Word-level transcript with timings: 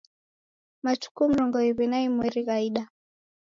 Matuku 0.83 1.21
mrongo 1.31 1.57
iw'i 1.69 1.85
na 1.89 1.97
imweri 2.07 2.41
ghaida. 2.47 2.83